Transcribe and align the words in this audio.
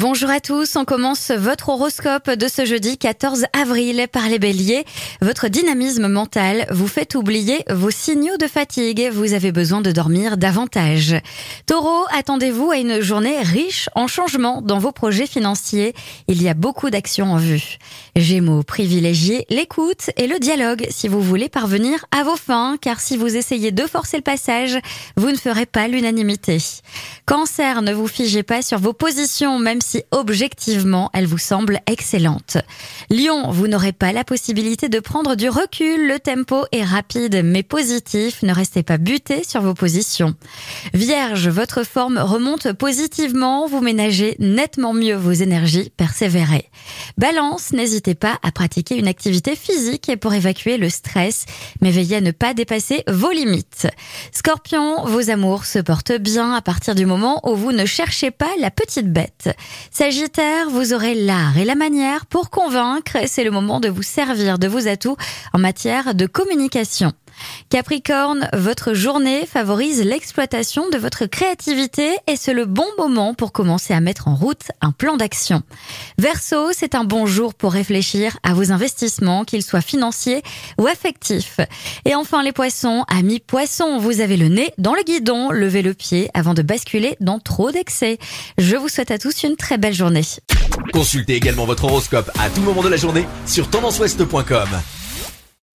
Bonjour 0.00 0.30
à 0.30 0.38
tous, 0.38 0.76
on 0.76 0.84
commence 0.84 1.32
votre 1.32 1.70
horoscope 1.70 2.30
de 2.30 2.46
ce 2.46 2.64
jeudi 2.64 2.98
14 2.98 3.46
avril 3.52 4.06
par 4.12 4.28
les 4.28 4.38
béliers. 4.38 4.84
Votre 5.20 5.48
dynamisme 5.48 6.06
mental 6.06 6.68
vous 6.70 6.86
fait 6.86 7.16
oublier 7.16 7.64
vos 7.68 7.90
signaux 7.90 8.36
de 8.36 8.46
fatigue, 8.46 9.10
vous 9.12 9.32
avez 9.32 9.50
besoin 9.50 9.80
de 9.80 9.90
dormir 9.90 10.36
davantage. 10.36 11.16
Taureau, 11.66 12.04
attendez-vous 12.12 12.70
à 12.70 12.76
une 12.76 13.00
journée 13.00 13.40
riche 13.40 13.88
en 13.96 14.06
changements 14.06 14.62
dans 14.62 14.78
vos 14.78 14.92
projets 14.92 15.26
financiers, 15.26 15.94
il 16.28 16.40
y 16.40 16.48
a 16.48 16.54
beaucoup 16.54 16.90
d'actions 16.90 17.32
en 17.32 17.38
vue. 17.38 17.78
Gémeaux, 18.14 18.62
privilégiez 18.62 19.46
l'écoute 19.50 20.10
et 20.16 20.28
le 20.28 20.38
dialogue 20.38 20.86
si 20.90 21.08
vous 21.08 21.20
voulez 21.20 21.48
parvenir 21.48 22.04
à 22.16 22.22
vos 22.22 22.36
fins, 22.36 22.76
car 22.80 23.00
si 23.00 23.16
vous 23.16 23.36
essayez 23.36 23.72
de 23.72 23.82
forcer 23.84 24.16
le 24.16 24.22
passage, 24.22 24.78
vous 25.16 25.32
ne 25.32 25.36
ferez 25.36 25.66
pas 25.66 25.88
l'unanimité. 25.88 26.58
Cancer, 27.28 27.82
ne 27.82 27.92
vous 27.92 28.06
figez 28.06 28.42
pas 28.42 28.62
sur 28.62 28.78
vos 28.78 28.94
positions, 28.94 29.58
même 29.58 29.82
si 29.82 30.02
objectivement 30.12 31.10
elles 31.12 31.26
vous 31.26 31.36
semblent 31.36 31.80
excellentes. 31.86 32.56
Lion, 33.10 33.50
vous 33.50 33.68
n'aurez 33.68 33.92
pas 33.92 34.14
la 34.14 34.24
possibilité 34.24 34.88
de 34.88 34.98
prendre 34.98 35.34
du 35.34 35.50
recul, 35.50 36.08
le 36.08 36.18
tempo 36.20 36.64
est 36.72 36.82
rapide 36.82 37.42
mais 37.44 37.62
positif, 37.62 38.42
ne 38.42 38.54
restez 38.54 38.82
pas 38.82 38.96
buté 38.96 39.44
sur 39.44 39.60
vos 39.60 39.74
positions. 39.74 40.36
Vierge, 40.94 41.48
votre 41.48 41.84
forme 41.84 42.16
remonte 42.16 42.72
positivement, 42.72 43.66
vous 43.66 43.82
ménagez 43.82 44.34
nettement 44.38 44.94
mieux 44.94 45.16
vos 45.16 45.32
énergies, 45.32 45.92
persévérez. 45.98 46.70
Balance, 47.18 47.72
n'hésitez 47.72 48.14
pas 48.14 48.38
à 48.42 48.52
pratiquer 48.52 48.96
une 48.96 49.06
activité 49.06 49.54
physique 49.54 50.12
pour 50.18 50.32
évacuer 50.32 50.78
le 50.78 50.88
stress, 50.88 51.44
mais 51.82 51.90
veillez 51.90 52.16
à 52.16 52.20
ne 52.22 52.30
pas 52.30 52.54
dépasser 52.54 53.04
vos 53.06 53.32
limites. 53.32 53.86
Scorpion, 54.32 55.04
vos 55.04 55.28
amours 55.28 55.66
se 55.66 55.78
portent 55.78 56.12
bien 56.12 56.54
à 56.54 56.62
partir 56.62 56.94
du 56.94 57.04
moment 57.04 57.17
où 57.44 57.54
vous 57.54 57.72
ne 57.72 57.84
cherchez 57.84 58.30
pas 58.30 58.50
la 58.58 58.70
petite 58.70 59.12
bête. 59.12 59.50
Sagittaire, 59.90 60.70
vous 60.70 60.92
aurez 60.92 61.14
l'art 61.14 61.58
et 61.58 61.64
la 61.64 61.74
manière 61.74 62.26
pour 62.26 62.50
convaincre 62.50 63.18
c'est 63.26 63.44
le 63.44 63.50
moment 63.50 63.80
de 63.80 63.88
vous 63.88 64.02
servir 64.02 64.58
de 64.58 64.68
vos 64.68 64.88
atouts 64.88 65.16
en 65.52 65.58
matière 65.58 66.14
de 66.14 66.26
communication. 66.26 67.12
Capricorne, 67.70 68.48
votre 68.52 68.94
journée 68.94 69.46
favorise 69.46 70.02
l'exploitation 70.02 70.88
de 70.90 70.98
votre 70.98 71.26
créativité 71.26 72.16
et 72.26 72.36
c'est 72.36 72.54
le 72.54 72.64
bon 72.64 72.86
moment 72.96 73.34
pour 73.34 73.52
commencer 73.52 73.92
à 73.94 74.00
mettre 74.00 74.28
en 74.28 74.34
route 74.34 74.70
un 74.80 74.92
plan 74.92 75.16
d'action. 75.16 75.62
Verseau, 76.18 76.70
c'est 76.72 76.94
un 76.94 77.04
bon 77.04 77.26
jour 77.26 77.54
pour 77.54 77.72
réfléchir 77.72 78.38
à 78.42 78.54
vos 78.54 78.72
investissements, 78.72 79.44
qu'ils 79.44 79.62
soient 79.62 79.80
financiers 79.80 80.42
ou 80.78 80.86
affectifs. 80.86 81.60
Et 82.04 82.14
enfin 82.14 82.42
les 82.42 82.52
poissons, 82.52 83.04
amis 83.08 83.40
poissons, 83.40 83.98
vous 83.98 84.20
avez 84.20 84.36
le 84.36 84.48
nez 84.48 84.72
dans 84.78 84.94
le 84.94 85.02
guidon, 85.02 85.50
levez 85.50 85.82
le 85.82 85.94
pied 85.94 86.30
avant 86.34 86.54
de 86.54 86.62
basculer 86.62 87.16
dans 87.20 87.38
trop 87.38 87.70
d'excès. 87.70 88.18
Je 88.56 88.76
vous 88.76 88.88
souhaite 88.88 89.10
à 89.10 89.18
tous 89.18 89.42
une 89.42 89.56
très 89.56 89.78
belle 89.78 89.94
journée. 89.94 90.24
Consultez 90.92 91.34
également 91.34 91.64
votre 91.64 91.84
horoscope 91.84 92.30
à 92.38 92.50
tout 92.50 92.62
moment 92.62 92.82
de 92.82 92.88
la 92.88 92.96
journée 92.96 93.26
sur 93.46 93.68
tendanceouest.com. 93.68 94.68